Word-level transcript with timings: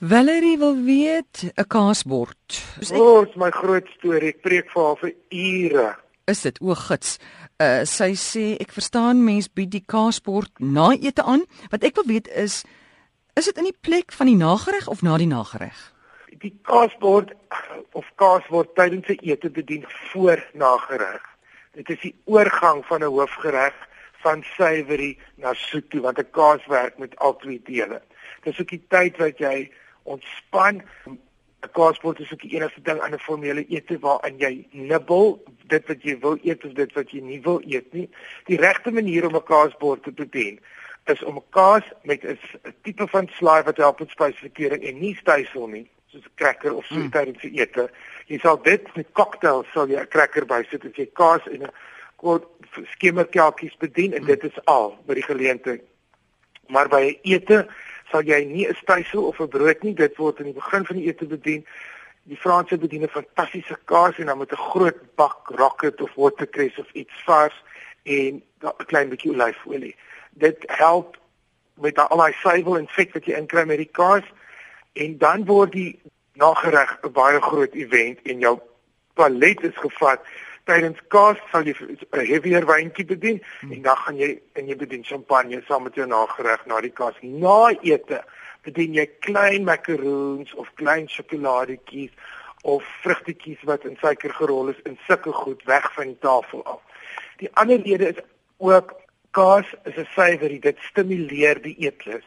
Valerie 0.00 0.58
wil 0.58 0.82
weet 0.84 1.52
'n 1.54 1.66
kaasbord. 1.66 2.36
Dis 2.78 2.90
ek... 2.90 3.36
my 3.36 3.50
groot 3.50 3.88
storie. 3.96 4.28
Ek 4.28 4.42
preek 4.44 4.68
vir 4.68 4.82
haar 4.82 4.98
vir 5.00 5.12
ure. 5.30 5.96
Is 6.28 6.42
dit 6.42 6.60
o, 6.60 6.74
gits. 6.74 7.16
Uh 7.56 7.80
sy 7.88 8.12
sê 8.12 8.60
ek 8.60 8.72
verstaan 8.76 9.24
mens 9.24 9.48
bied 9.48 9.70
die 9.72 9.84
kaasbord 9.86 10.52
na 10.60 10.92
ete 10.92 11.24
aan. 11.24 11.46
Wat 11.72 11.82
ek 11.82 11.96
wil 11.96 12.04
weet 12.04 12.28
is 12.28 12.64
is 13.40 13.48
dit 13.48 13.56
in 13.56 13.70
die 13.72 13.78
plek 13.80 14.12
van 14.12 14.28
die 14.28 14.36
nagereg 14.36 14.88
of 14.88 15.00
na 15.00 15.16
die 15.16 15.30
nagereg? 15.32 15.78
Die 16.44 16.52
kaasbord 16.68 17.32
of 17.96 18.04
kaas 18.20 18.44
word 18.52 18.76
tydens 18.76 19.08
'n 19.08 19.24
ete 19.24 19.48
bedien 19.48 19.88
voor 20.12 20.44
nagereg. 20.52 21.24
Dit 21.72 21.88
is 21.88 22.00
die 22.00 22.14
oorgang 22.24 22.84
van 22.84 23.00
'n 23.00 23.08
hoofgereg 23.16 23.74
van 24.20 24.44
suiwerie 24.44 25.16
na 25.36 25.54
soet 25.54 25.88
toe 25.90 26.00
want 26.00 26.18
'n 26.18 26.30
kaas 26.30 26.66
werk 26.66 26.98
met 26.98 27.16
al 27.16 27.36
twee 27.36 27.62
dele. 27.64 28.02
Dis 28.44 28.60
ook 28.60 28.68
die 28.68 28.84
tyd 28.88 29.16
wat 29.16 29.38
jy 29.38 29.72
ontspan. 30.14 30.82
'n 31.66 31.72
Kaasbord 31.72 32.20
is 32.20 32.32
ook 32.32 32.40
die 32.40 32.54
enigste 32.54 32.82
ding 32.82 33.00
aan 33.00 33.14
'n 33.14 33.18
formele 33.18 33.66
ete 33.66 33.98
waarin 33.98 34.38
jy 34.38 34.66
nibbel 34.70 35.42
dit 35.66 35.86
wat 35.86 36.02
jy 36.02 36.18
wil 36.18 36.38
eet 36.42 36.64
of 36.64 36.72
dit 36.72 36.92
wat 36.92 37.10
jy 37.10 37.20
nie 37.20 37.40
wil 37.42 37.60
eet 37.64 37.92
nie. 37.92 38.08
Die 38.44 38.60
regte 38.60 38.90
manier 38.90 39.26
om 39.26 39.36
'n 39.36 39.42
kaasbord 39.42 40.02
te 40.02 40.12
bedien 40.12 40.60
is 41.04 41.22
om 41.22 41.36
'n 41.36 41.50
kaas 41.50 41.84
met 42.02 42.24
'n 42.24 42.38
tipe 42.82 43.06
van 43.06 43.28
slaai 43.28 43.62
wat 43.62 43.76
help 43.76 43.98
met 43.98 44.10
spysvertering 44.10 44.82
en 44.82 44.98
nie 44.98 45.14
stysel 45.14 45.66
nie 45.66 45.88
soos 46.06 46.24
'n 46.24 46.34
cracker 46.34 46.74
of 46.74 46.86
so 46.86 46.94
mm. 46.94 47.10
tydens 47.10 47.40
die 47.40 47.60
ete. 47.60 47.90
Jy 48.26 48.38
sal 48.38 48.62
dit 48.62 48.96
met 48.96 49.12
cocktails 49.12 49.66
sal 49.72 49.88
jy 49.88 50.00
'n 50.00 50.08
cracker 50.08 50.46
bysit 50.46 50.84
as 50.84 50.96
jy 50.96 51.08
kaas 51.12 51.46
en 51.46 51.62
'n 51.62 51.72
kort 52.16 52.44
skemerkelkies 52.94 53.76
bedien 53.76 54.12
en 54.12 54.22
mm. 54.22 54.26
dit 54.26 54.44
is 54.44 54.64
al 54.64 54.98
by 55.06 55.14
die 55.14 55.28
geleentheid. 55.32 55.82
Maar 56.68 56.88
by 56.88 57.02
'n 57.02 57.18
ete 57.22 57.66
sal 58.10 58.22
jy 58.22 58.44
nie 58.44 58.66
'n 58.68 58.74
stysel 58.74 59.26
of 59.26 59.40
'n 59.40 59.48
brood 59.48 59.82
nie, 59.82 59.94
dit 59.94 60.16
word 60.16 60.38
aan 60.38 60.52
die 60.52 60.60
begin 60.60 60.84
van 60.86 60.96
die 60.96 61.06
ete 61.06 61.26
bedien. 61.26 61.66
Die 62.22 62.36
Franse 62.36 62.78
bedien 62.78 63.02
'n 63.02 63.08
fantastiese 63.08 63.76
kaas 63.84 64.18
en 64.18 64.26
dan 64.26 64.38
met 64.38 64.52
'n 64.52 64.56
groot 64.70 65.14
bak 65.14 65.48
rocket 65.48 66.00
of 66.00 66.14
watercress 66.14 66.78
of 66.78 66.92
iets 66.92 67.22
vars 67.24 67.62
en 68.02 68.42
'n 68.62 68.86
klein 68.86 69.08
bietjie 69.08 69.32
olyfolie. 69.32 69.96
Dit 70.30 70.64
help 70.66 71.16
met 71.74 71.98
al 71.98 72.16
daai 72.16 72.32
suiwel 72.32 72.78
en 72.78 72.88
vet 72.88 73.12
wat 73.12 73.24
jy 73.24 73.34
inkry 73.36 73.64
met 73.64 73.76
die 73.76 73.92
kaas 73.92 74.24
en 74.92 75.18
dan 75.18 75.44
word 75.44 75.72
die 75.72 76.00
nagereg 76.32 76.98
'n 77.02 77.12
baie 77.12 77.40
groot 77.40 77.74
event 77.74 78.22
en 78.22 78.38
jou 78.38 78.58
palet 79.14 79.62
is 79.62 79.76
gevat 79.76 80.20
tydens 80.66 81.00
kaas 81.08 81.38
sal 81.52 81.66
jy 81.66 81.74
'n 81.78 82.26
heavier 82.26 82.66
wyntjie 82.66 83.06
bedien 83.06 83.38
hmm. 83.60 83.72
en 83.72 83.82
dan 83.82 83.96
gaan 83.96 84.16
jy 84.18 84.30
en 84.58 84.68
jy 84.68 84.76
bedien 84.76 85.04
champagne 85.04 85.62
saam 85.68 85.84
met 85.84 85.94
jou 85.94 86.06
nagereg 86.06 86.66
na 86.66 86.80
die 86.80 86.90
kaas. 86.90 87.14
Na 87.22 87.70
ete 87.82 88.22
bedien 88.66 88.94
jy 88.94 89.06
klein 89.20 89.64
macaroons 89.64 90.54
of 90.54 90.72
klein 90.74 91.08
sjokoladetjies 91.08 92.10
of 92.62 92.84
vrugtetjies 93.02 93.62
wat 93.62 93.84
in 93.84 93.96
suiker 94.00 94.32
gerol 94.34 94.72
is 94.74 94.80
in 94.84 94.98
sulke 95.06 95.32
goed 95.32 95.62
weg 95.70 95.86
van 95.94 96.06
die 96.12 96.18
tafel 96.20 96.64
af. 96.64 96.80
Die 97.38 97.50
ander 97.54 97.78
rede 97.78 98.08
is 98.14 98.22
ook 98.58 98.96
kaas 99.30 99.68
is 99.84 99.96
'n 99.96 100.08
savory, 100.14 100.58
dit 100.58 100.78
stimuleer 100.90 101.62
die 101.62 101.76
eetlus. 101.78 102.26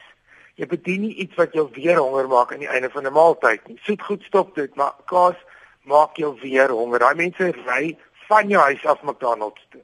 Jy 0.56 0.68
bedien 0.68 1.02
nie 1.02 1.16
iets 1.16 1.36
wat 1.36 1.54
jou 1.54 1.70
weer 1.74 1.98
honger 1.98 2.28
maak 2.28 2.52
aan 2.54 2.60
die 2.60 2.72
einde 2.76 2.90
van 2.90 3.06
'n 3.08 3.14
maaltyd 3.14 3.68
nie. 3.68 3.80
Soet 3.84 4.02
goed 4.02 4.24
stop 4.24 4.56
dit, 4.56 4.76
maar 4.76 4.94
kaas 5.06 5.36
maak 5.84 6.18
jou 6.18 6.40
weer 6.42 6.70
honger. 6.70 7.00
Daai 7.00 7.16
mense 7.16 7.52
ry 7.66 7.98
van 8.30 8.50
jou 8.50 8.62
huis 8.62 8.86
af 8.86 9.02
McDonald's 9.02 9.66
toe. 9.70 9.82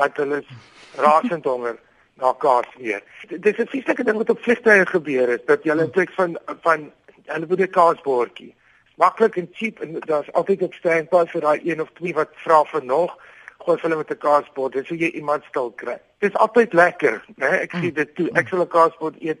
Want 0.00 0.16
hulle 0.16 0.40
is 0.40 0.48
rasend 0.96 1.44
honger 1.44 1.78
na 2.20 2.32
kaas 2.44 2.68
weer. 2.78 3.02
Dis 3.28 3.58
'n 3.58 3.66
fisieke 3.66 4.04
ding 4.04 4.16
wat 4.16 4.30
op 4.30 4.42
vliegtye 4.42 4.86
gebeur 4.86 5.28
het 5.28 5.46
dat 5.46 5.64
jy 5.64 5.74
'n 5.74 5.90
trek 5.90 6.12
van 6.12 6.38
van 6.62 6.92
hulle 7.26 7.46
moet 7.46 7.60
'n 7.60 7.70
kaasbordjie. 7.70 8.54
Maklik 8.96 9.36
en 9.36 9.48
cheap 9.52 9.80
en 9.80 10.00
daar's 10.00 10.32
altyd 10.32 10.62
op 10.62 10.74
standby 10.74 11.24
vir 11.26 11.40
daai 11.40 11.60
een 11.64 11.80
of 11.80 11.90
twee 11.94 12.14
wat 12.14 12.28
vra 12.44 12.64
vir 12.64 12.84
nog. 12.84 13.16
Gooi 13.58 13.78
hulle 13.80 13.96
met 13.96 14.10
'n 14.10 14.18
kaasbord, 14.18 14.72
dan 14.72 14.84
sou 14.84 14.98
jy 14.98 15.10
iemand 15.10 15.44
stil 15.44 15.70
kry. 15.70 15.98
Dis 16.18 16.34
altyd 16.34 16.72
lekker, 16.72 17.24
né? 17.36 17.46
Ek 17.46 17.70
sien 17.70 17.94
dit 17.94 18.14
toe. 18.14 18.30
Ek 18.32 18.48
sal 18.48 18.60
'n 18.60 18.68
kaasbord 18.68 19.14
eet 19.20 19.40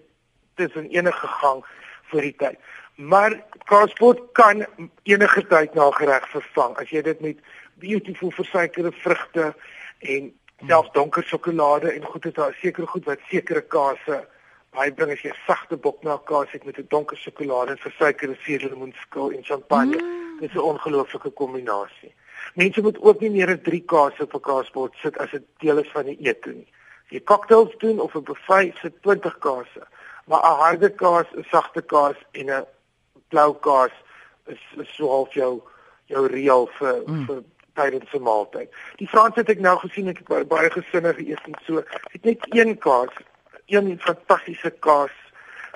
tussen 0.54 0.86
enige 0.90 1.26
gang 1.26 1.64
vir 2.10 2.20
die 2.20 2.36
tyd. 2.36 2.58
Maar 2.94 3.42
kaasbord 3.64 4.20
kan 4.32 4.66
enige 5.02 5.46
tyd 5.46 5.74
na 5.74 5.90
gereg 5.90 6.28
vervang 6.28 6.76
as 6.76 6.90
jy 6.90 7.02
dit 7.02 7.20
met 7.20 7.38
beautiful 7.82 8.30
versuikerde 8.30 8.92
vrugte 9.04 9.54
en 9.98 10.32
self 10.66 10.90
donker 10.94 11.24
sjokolade 11.26 11.90
en 11.90 12.04
goed 12.04 12.26
is 12.30 12.36
daar 12.38 12.54
sekere 12.60 12.86
goed 12.86 13.08
wat 13.10 13.18
sekere 13.30 13.62
kase 13.74 14.22
baie 14.72 14.92
bring 14.96 15.12
as 15.12 15.20
jy 15.20 15.32
sagte 15.46 15.76
bokmelk 15.76 16.24
kaas 16.30 16.52
het 16.54 16.64
met 16.64 16.78
'n 16.78 16.86
donker 16.88 17.16
sjokolade 17.16 17.70
en 17.74 17.84
versuikerde 17.86 18.36
suurlemoenskil 18.44 19.32
en 19.36 19.44
champagne. 19.44 19.98
Mm. 19.98 20.40
Dit 20.40 20.50
is 20.50 20.56
'n 20.56 20.68
ongelooflike 20.72 21.30
kombinasie. 21.30 22.14
Mense 22.54 22.82
moet 22.82 23.00
ook 23.00 23.20
nie 23.20 23.30
meer 23.30 23.48
as 23.48 23.62
3 23.62 23.84
kase 23.84 24.22
op 24.22 24.34
'n 24.34 24.40
kaasbord 24.40 24.94
sit 24.94 25.18
as 25.18 25.30
dit 25.30 25.42
deel 25.58 25.78
is 25.78 25.90
van 25.92 26.04
die 26.04 26.18
ete 26.20 26.50
nie. 26.50 26.68
As 27.04 27.10
jy 27.10 27.22
cocktails 27.24 27.74
doen 27.78 28.00
of 28.00 28.14
'n 28.14 28.24
buffet 28.24 28.76
sit 28.76 29.02
20 29.02 29.38
kase, 29.38 29.82
maar 30.26 30.40
'n 30.40 30.60
harde 30.64 30.90
kaas, 30.90 31.26
'n 31.36 31.44
sagte 31.50 31.82
kaas 31.82 32.16
en 32.32 32.50
'n 32.50 32.66
blou 33.28 33.54
kaas 33.54 33.92
is, 34.46 34.60
is 34.76 34.94
so 34.96 35.08
half 35.08 35.32
jou 35.34 35.62
jou 36.06 36.26
reël 36.26 36.68
vir 36.78 37.02
mm. 37.06 37.26
vir 37.26 37.42
tydens 37.74 38.12
'n 38.12 38.22
maaltyd. 38.22 38.70
Die 38.96 39.08
Franse 39.08 39.40
het 39.40 39.48
ek 39.48 39.60
nou 39.60 39.78
gesien 39.78 40.08
ek 40.08 40.20
het 40.28 40.48
baie 40.48 40.70
gesinne 40.70 41.14
geëet 41.14 41.44
en 41.44 41.58
so. 41.66 41.82
Het 42.12 42.24
net 42.24 42.46
een 42.48 42.78
kaas, 42.78 43.14
een 43.66 43.98
fantastiese 44.00 44.70
kaas 44.70 45.14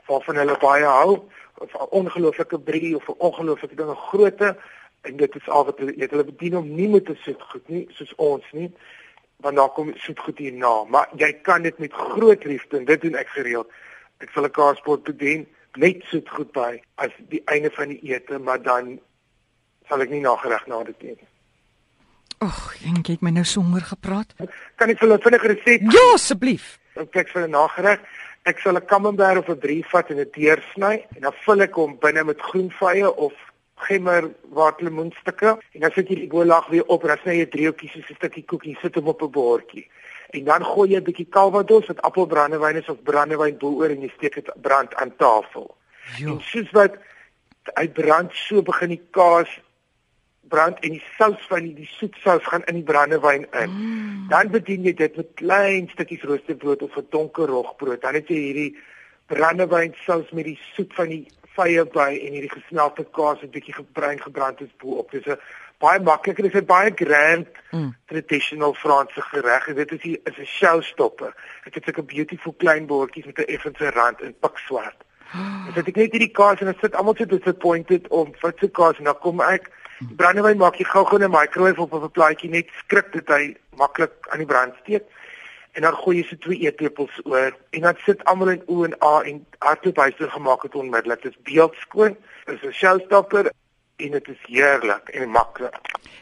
waarvan 0.07 0.37
hulle 0.37 0.59
baie 0.59 0.85
hou, 0.85 1.29
'n 1.61 1.91
ongelooflike 1.91 2.59
brie 2.59 2.97
of 2.97 3.09
'n 3.09 3.19
ongelooflike 3.19 3.75
dinge 3.75 3.95
grootte 3.95 4.57
en 5.01 5.17
dit 5.17 5.35
is 5.35 5.49
al 5.49 5.65
wat 5.65 5.79
hulle. 5.79 5.95
Hulle 5.97 6.25
bedien 6.25 6.55
hom 6.55 6.75
nie 6.75 6.89
met 6.89 7.09
'n 7.09 7.19
soet 7.23 7.43
goed 7.43 7.69
nie, 7.69 7.87
soos 7.91 8.15
ons 8.15 8.45
nie. 8.53 8.73
Want 9.37 9.57
daar 9.57 9.69
kom 9.69 9.93
soet 9.97 10.19
goed 10.19 10.39
hierna, 10.39 10.85
maar 10.85 11.09
jy 11.17 11.33
kan 11.33 11.63
dit 11.63 11.79
met 11.79 11.93
groot 11.93 12.45
liefde 12.45 12.77
en 12.77 12.85
dit 12.85 13.01
doen 13.01 13.15
ek 13.15 13.29
gereeld. 13.29 13.71
Ek 14.19 14.31
wil 14.35 14.45
'n 14.45 14.51
kaaspot 14.51 15.03
bedien 15.03 15.47
net 15.75 16.03
soet 16.03 16.29
goed 16.29 16.53
by 16.53 16.83
as 16.95 17.13
die 17.29 17.43
einde 17.45 17.71
van 17.71 17.89
die 17.89 18.01
ete, 18.03 18.39
maar 18.39 18.63
dan 18.63 19.01
sal 19.89 20.01
ek 20.01 20.11
nie 20.11 20.21
nagereg 20.21 20.67
na 20.67 20.83
dit 20.85 21.03
eet 21.03 21.21
nie. 21.21 21.36
Ag, 22.39 22.77
ek 22.85 23.07
het 23.15 23.23
my 23.25 23.31
nou 23.33 23.45
songer 23.49 23.81
gepraat. 23.81 24.35
Kan 24.77 24.91
ek 24.91 24.99
vir 24.99 25.13
'n 25.13 25.21
vinnige 25.21 25.49
resep? 25.49 25.81
Ja, 25.93 26.13
asseblief. 26.15 26.79
Ek 26.95 27.11
kyk 27.11 27.29
vir 27.29 27.47
'n 27.47 27.51
nagereg. 27.51 28.01
Ek 28.45 28.59
sal 28.59 28.77
'n 28.77 28.85
camembert 28.85 29.39
of 29.39 29.49
'n 29.49 29.59
brie 29.59 29.85
vat 29.85 30.11
en 30.11 30.17
dit 30.17 30.33
deursny 30.33 31.07
en 31.17 31.21
dan 31.21 31.33
vul 31.45 31.61
ek 31.63 31.75
hom 31.75 31.99
binne 31.99 32.25
met 32.25 32.41
groenvye 32.41 33.17
of 33.17 33.33
gemmer 33.77 34.31
waterlemoenstukke 34.53 35.59
en 35.73 35.81
dan 35.81 35.91
sit 35.91 36.09
jy 36.09 36.15
die 36.15 36.29
boelag 36.29 36.67
weer 36.69 36.85
op 36.87 37.03
en 37.03 37.09
dan 37.09 37.19
sny 37.23 37.35
jy 37.39 37.47
driehoekies 37.47 37.93
soos 37.93 38.11
'n 38.11 38.15
stukkie 38.15 38.45
koekie 38.45 38.77
sit 38.81 38.95
hom 38.95 39.09
op 39.09 39.23
'n 39.23 39.31
bordjie. 39.31 39.89
En 40.31 40.45
dan 40.45 40.65
gooi 40.65 40.91
jy 40.91 40.97
'n 40.97 41.05
bietjie 41.05 41.29
calvados 41.29 41.87
met 41.89 42.03
appelbrandewyn 42.03 42.89
of 42.89 43.03
brandewyn 43.03 43.59
boor 43.59 43.89
en 43.89 44.01
jy 44.01 44.13
steek 44.17 44.35
dit 44.35 44.51
brand 44.63 44.95
aan 44.95 45.17
tafel. 45.17 45.77
Jo. 46.19 46.33
En 46.33 46.41
soos 46.41 46.71
wat 46.71 46.97
hy 47.75 47.89
brand 47.89 48.33
so 48.35 48.63
begin 48.63 48.89
die 48.89 49.03
kaas 49.11 49.49
brand 50.49 50.81
en 50.81 50.91
die 50.97 51.03
sous 51.19 51.47
van 51.51 51.63
die, 51.67 51.75
die 51.75 51.89
soetsous 51.99 52.45
gaan 52.47 52.65
in 52.71 52.81
die 52.81 52.87
brandewyn 52.87 53.47
in. 53.51 53.71
Mm. 53.71 54.29
Dan 54.29 54.51
bedien 54.51 54.85
jy 54.87 54.95
dit 54.95 55.17
met 55.17 55.33
klein 55.35 55.89
stukkies 55.93 56.23
roosterbrood 56.23 56.83
of 56.83 56.97
'n 56.97 57.07
donker 57.11 57.47
rogbrood. 57.47 58.03
Dan 58.03 58.15
het 58.15 58.29
jy 58.29 58.41
hierdie 58.49 58.77
brandewyn 59.27 59.95
sous 60.05 60.31
met 60.31 60.45
die 60.45 60.59
soet 60.75 60.95
van 60.95 61.09
die 61.09 61.27
vye 61.57 61.85
by 61.85 62.11
en 62.21 62.35
hierdie 62.37 62.53
gesmelte 62.53 63.05
kaas 63.19 63.41
en 63.41 63.49
'n 63.49 63.55
bietjie 63.57 63.75
gebruin 63.75 64.21
gebrand 64.21 64.61
is 64.61 64.77
bo-op. 64.77 65.11
Dis 65.11 65.27
'n 65.27 65.39
baie 65.79 66.01
makliker, 66.01 66.43
dis 66.43 66.61
'n 66.61 66.67
baie 66.67 66.93
grand 66.95 67.49
mm. 67.71 67.95
traditional 68.07 68.75
Franse 68.75 69.21
gereg. 69.21 69.65
Dit 69.75 69.93
is 69.93 70.05
'n 70.05 70.19
is 70.25 70.39
'n 70.39 70.45
showstopper. 70.45 71.35
Dit 71.65 71.75
het 71.75 71.85
sulke 71.85 72.03
beautiful 72.03 72.55
klein 72.59 72.87
bordjies 72.87 73.27
met 73.27 73.39
'n 73.39 73.53
effense 73.55 73.91
rand 73.91 74.21
en 74.21 74.35
pikswart. 74.41 75.05
Dis 75.75 75.77
ek 75.91 75.97
net 75.97 76.15
hierdie 76.15 76.33
kaas 76.33 76.61
en 76.61 76.71
dit 76.71 76.79
sit 76.81 76.95
almal 76.95 77.17
so 77.19 77.27
disappointed 77.27 78.09
om 78.09 78.33
wat 78.41 78.59
se 78.63 78.69
kaas 78.71 78.99
en 78.99 79.05
dan 79.05 79.19
kom 79.19 79.41
ek 79.41 79.71
Die 79.99 80.17
brandewyn 80.17 80.59
maak 80.61 80.77
jy 80.77 80.85
gou-gou 80.85 81.17
in 81.17 81.25
'n 81.25 81.31
microwave 81.33 81.81
op 81.81 81.93
'n 81.93 82.11
plaatjie 82.11 82.51
net 82.51 82.69
skrik 82.85 83.13
dit 83.13 83.29
hy 83.29 83.57
maklik 83.77 84.13
aan 84.29 84.39
die 84.39 84.47
brand 84.47 84.75
steek. 84.83 85.05
En 85.73 85.83
dan 85.83 85.95
gooi 85.95 86.17
jy 86.17 86.27
se 86.29 86.39
twee 86.39 86.59
eetlepels 86.59 87.21
oor 87.25 87.53
en 87.71 87.81
dan 87.81 87.97
sit 88.05 88.25
almal 88.25 88.49
in 88.49 88.63
o 88.67 88.85
en 88.85 88.95
a 89.03 89.23
en 89.23 89.47
hardloop 89.59 89.97
hy 89.97 90.11
so 90.19 90.29
gemaak 90.29 90.63
het 90.63 90.75
onmiddellik. 90.75 91.23
Dit 91.23 91.33
is 91.33 91.43
beeldskoon. 91.43 92.17
Is 92.47 92.63
'n 92.63 92.73
showstopper 92.73 93.51
en 93.97 94.11
dit 94.11 94.29
is 94.29 94.41
heerlik 94.47 95.09
en 95.09 95.31
maklik. 95.31 95.77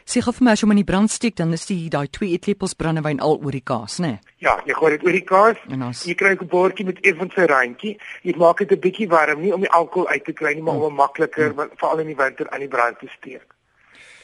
Sê 0.05 0.21
gou 0.21 0.33
vir 0.33 0.45
my 0.45 0.51
as 0.51 0.61
jy 0.61 0.67
hom 0.67 0.71
in 0.71 0.83
die 0.83 0.91
brand 0.91 1.11
steek 1.11 1.35
dan 1.35 1.53
is 1.53 1.65
die 1.65 1.89
daai 1.89 2.07
twee 2.07 2.31
eetlepels 2.31 2.73
brandewyn 2.73 3.19
al 3.19 3.39
oor 3.41 3.51
die 3.51 3.63
kaas, 3.63 3.97
né? 3.99 4.07
Nee? 4.07 4.19
Ja, 4.37 4.61
jy 4.65 4.73
gooi 4.73 4.91
dit 4.91 5.03
oor 5.05 5.11
die 5.11 5.23
kaas. 5.23 5.57
As... 5.89 6.05
jy 6.05 6.15
kry 6.15 6.35
'n 6.35 6.47
bordjie 6.47 6.85
met 6.85 6.99
effense 7.01 7.47
randjie. 7.47 7.97
Jy 8.23 8.35
maak 8.37 8.57
dit 8.57 8.71
'n 8.71 8.79
bietjie 8.79 9.09
warm, 9.09 9.41
nie 9.41 9.53
om 9.53 9.61
die 9.61 9.71
alkohol 9.71 10.07
uit 10.07 10.23
te 10.23 10.33
kry 10.33 10.53
nie, 10.53 10.61
maar 10.61 10.75
om 10.75 10.81
hom 10.81 10.95
makliker, 10.95 11.53
mm. 11.53 11.69
veral 11.75 11.99
in 11.99 12.07
die 12.07 12.15
winter 12.15 12.49
aan 12.49 12.59
die 12.59 12.67
brand 12.67 12.99
te 12.99 13.07
steek. 13.17 13.54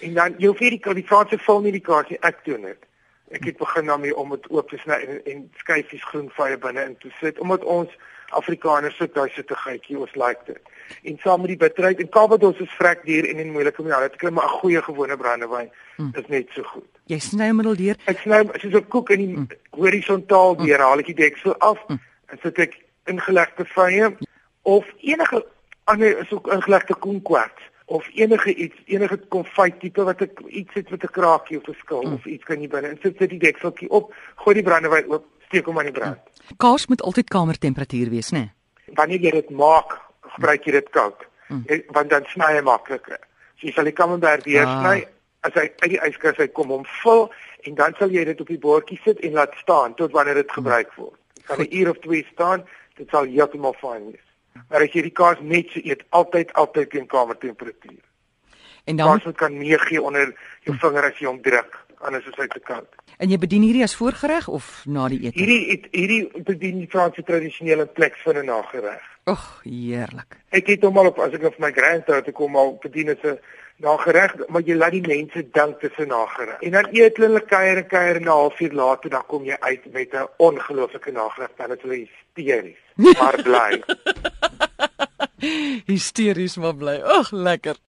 En 0.01 0.13
dan 0.13 0.37
jy 0.37 0.47
hoef 0.47 0.59
hierdie 0.59 0.93
die 0.93 1.07
Franse 1.07 1.37
vol 1.37 1.61
nie 1.61 1.71
die 1.71 1.85
kaartjie 1.85 2.19
ek 2.21 2.45
doen 2.45 2.61
dit. 2.69 2.87
Ek 3.31 3.45
het 3.47 3.57
begin 3.57 3.85
daarmee 3.85 4.15
om 4.15 4.29
dit 4.35 4.49
oop 4.51 4.69
te 4.69 4.77
sny 4.77 4.97
en, 5.07 5.21
en 5.25 5.43
skyfies 5.61 6.03
groen 6.11 6.29
vye 6.35 6.57
binne 6.57 6.83
in 6.83 6.97
te 6.99 7.11
sit 7.19 7.39
omdat 7.39 7.63
ons 7.63 7.89
Afrikaners 8.31 8.97
sit 8.97 9.13
daai 9.15 9.29
sit 9.35 9.47
te 9.47 9.55
gytjie 9.55 9.99
ons 9.99 10.15
like 10.15 10.45
dit. 10.47 10.71
en 11.03 11.17
saam 11.23 11.39
met 11.41 11.47
die 11.53 11.57
bitterheid 11.57 11.99
en 11.99 12.09
Calvados 12.09 12.59
is 12.59 12.73
vrek 12.79 13.05
duur 13.05 13.27
en 13.29 13.39
en 13.39 13.51
moeilik 13.51 13.79
om 13.79 13.87
ja, 13.87 13.99
dit 13.99 14.15
klim 14.15 14.33
maar 14.33 14.45
'n 14.45 14.59
goeie 14.59 14.81
gewone 14.81 15.17
brandewyn 15.17 15.69
mm. 15.97 16.11
is 16.13 16.27
net 16.27 16.47
so 16.53 16.63
goed. 16.63 16.89
Jy 17.05 17.19
sny 17.19 17.47
hom 17.47 17.55
middel 17.55 17.75
deur. 17.75 17.95
Ek 18.05 18.19
sny 18.19 18.43
soos 18.59 18.73
'n 18.73 18.87
koek 18.87 19.09
in 19.09 19.19
die 19.19 19.37
mm. 19.37 19.47
horisontaal 19.69 20.55
deur, 20.55 20.79
haal 20.79 20.99
ek 20.99 21.05
die 21.05 21.21
deksel 21.23 21.55
af 21.57 21.79
mm. 21.87 21.99
en 22.27 22.39
sit 22.43 22.59
ek 22.59 22.77
ingelegde 23.05 23.65
vye 23.65 24.15
of 24.61 24.85
enige 24.99 25.45
ander 25.83 26.17
is 26.17 26.31
ook 26.31 26.47
ingelegde 26.47 26.95
kumquat 26.95 27.57
of 27.91 28.07
enige 28.15 28.53
iets 28.55 28.75
enige 28.85 29.17
konfyt 29.33 29.79
tipe 29.79 30.03
wat 30.07 30.21
ek 30.23 30.39
iets 30.47 30.73
het 30.79 30.89
met 30.89 31.03
'n 31.03 31.13
kraakie 31.17 31.57
of 31.57 31.67
'n 31.67 31.77
skil 31.83 32.01
mm. 32.01 32.13
of 32.13 32.25
iets 32.25 32.43
kan 32.43 32.61
jy 32.61 32.67
binne 32.67 32.87
en 32.87 32.99
sit 33.01 33.19
die 33.19 33.39
dekseltjie 33.39 33.89
op, 33.89 34.13
gooi 34.35 34.53
die 34.55 34.63
brandewyn 34.63 35.11
oop, 35.11 35.25
steek 35.47 35.65
hom 35.65 35.79
aan 35.79 35.91
die 35.91 35.99
brand. 35.99 36.17
Mm. 36.17 36.57
Kaas 36.57 36.87
moet 36.87 37.01
altyd 37.01 37.27
kamertemperatuur 37.29 38.09
wees, 38.09 38.31
né? 38.31 38.39
Nee? 38.39 38.95
Wanneer 38.95 39.19
jy 39.19 39.31
dit 39.31 39.49
maak, 39.49 39.99
gebruik 40.35 40.63
jy 40.65 40.71
dit 40.71 40.89
koud. 40.89 41.27
Mm. 41.47 41.63
Jy, 41.67 41.83
want 41.87 42.09
dan 42.09 42.25
sny 42.25 42.55
hy 42.55 42.61
makliker. 42.61 43.19
So 43.59 43.67
jy 43.67 43.73
sal 43.73 43.83
die 43.83 43.93
camembert 43.93 44.45
weer 44.45 44.65
ah. 44.65 44.79
sny 44.79 45.05
as 45.41 45.53
hy 45.53 45.67
uit 45.83 45.91
die 45.91 46.01
yskas 46.07 46.37
uit 46.37 46.53
kom 46.53 46.71
om 46.71 46.85
vul 47.03 47.27
en 47.67 47.75
dan 47.75 47.93
sal 47.99 48.09
jy 48.09 48.25
dit 48.25 48.41
op 48.41 48.47
die 48.47 48.61
bordjie 48.61 48.99
sit 49.03 49.19
en 49.19 49.33
laat 49.33 49.55
staan 49.61 49.95
tot 49.95 50.11
wanneer 50.11 50.35
dit 50.35 50.51
gebruik 50.51 50.93
word. 50.95 51.17
Dit 51.33 51.45
kan 51.45 51.59
'n 51.59 51.67
uur 51.69 51.89
of 51.89 51.97
twee 51.99 52.25
staan, 52.31 52.65
dit 52.95 53.09
sal 53.09 53.25
heeltemal 53.25 53.73
fyn 53.73 54.11
wees. 54.11 54.27
Maar 54.69 54.85
as 54.85 54.95
jy 54.95 55.01
die 55.01 55.15
kaas 55.15 55.39
net 55.41 55.69
so 55.71 55.79
eet, 55.83 56.03
altyd 56.09 56.53
altyd 56.53 56.89
teen 56.89 57.07
kamertemperatuur. 57.07 58.01
En 58.83 58.95
dan 58.95 59.19
kaas 59.19 59.35
kan 59.35 59.57
nie 59.57 59.77
gee 59.77 60.01
onder 60.01 60.33
jou 60.65 60.75
vinger 60.77 61.07
as 61.11 61.19
jy 61.19 61.27
hom 61.27 61.41
druk, 61.41 61.77
anders 61.99 62.25
is 62.25 62.37
hy 62.39 62.47
te 62.47 62.59
koud. 62.59 62.89
En 63.21 63.29
jy 63.29 63.37
bedien 63.37 63.61
hierdie 63.61 63.83
as 63.85 63.95
voorgereg 63.95 64.47
of 64.49 64.83
na 64.85 65.07
die 65.11 65.19
ete? 65.27 65.37
Hierdie 65.37 65.61
het, 65.69 65.87
hierdie 65.93 66.43
bedien 66.47 66.79
die 66.81 66.89
Franse 66.89 67.23
tradisionele 67.23 67.85
plek 67.85 68.17
vir 68.23 68.41
'n 68.41 68.45
nagereg. 68.45 69.03
Ag, 69.29 69.61
heerlik. 69.63 70.37
Ek 70.49 70.67
het 70.67 70.81
hom 70.81 70.97
al 70.97 71.11
op 71.11 71.19
as 71.19 71.33
ek 71.33 71.43
op 71.43 71.59
my 71.59 71.71
grandpa 71.71 72.21
toe 72.21 72.33
kom 72.33 72.55
al 72.55 72.79
bedien 72.81 73.09
as 73.09 73.21
'n 73.23 73.37
nagereg, 73.81 74.35
maar 74.47 74.63
jy 74.65 74.75
laat 74.75 74.95
die 74.95 75.07
mense 75.07 75.43
dink 75.57 75.81
dit 75.81 75.91
is 75.91 76.05
'n 76.05 76.07
nagereg. 76.07 76.61
En 76.61 76.71
dan 76.71 76.87
eet 76.91 77.17
hulle 77.17 77.41
kuier 77.41 77.77
en 77.77 77.87
kuier 77.87 78.15
en 78.15 78.23
'n 78.23 78.27
halfuur 78.27 78.73
later 78.73 79.09
dan 79.09 79.25
kom 79.27 79.43
jy 79.43 79.57
uit 79.59 79.91
met 79.93 80.13
'n 80.13 80.27
ongelooflike 80.37 81.11
nagereg, 81.11 81.51
dan 81.57 81.69
het 81.69 81.81
hulle 81.81 82.07
hysteries, 82.07 82.77
maar 83.19 83.41
bly. 83.43 83.83
hysteries 85.85 86.57
maar 86.57 86.75
bly. 86.75 87.01
Ag, 87.01 87.31
lekker. 87.31 87.75